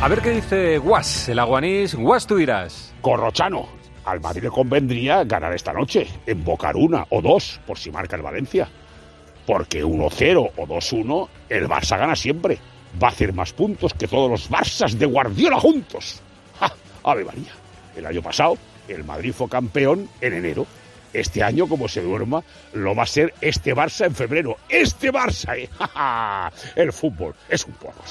[0.00, 1.94] A ver qué dice Guas, el aguanís.
[1.94, 2.92] Guas, tú dirás.
[3.00, 3.68] Corrochano,
[4.04, 8.22] al Madrid le convendría ganar esta noche, embocar una o dos, por si marca el
[8.22, 8.68] Valencia.
[9.46, 12.58] Porque 1-0 o 2-1, el Barça gana siempre.
[13.02, 16.20] Va a hacer más puntos que todos los Barças de Guardiola juntos.
[16.60, 16.72] ¡Ja!
[17.02, 17.52] Ave María.
[17.96, 18.56] El año pasado,
[18.88, 20.66] el Madrid fue campeón en enero.
[21.12, 24.56] Este año, como se duerma, lo va a ser este Barça en febrero.
[24.68, 25.56] ¡Este Barça!
[25.56, 25.68] ¿eh?
[25.78, 26.52] ¡Ja, ja!
[26.74, 28.02] El fútbol es un porro.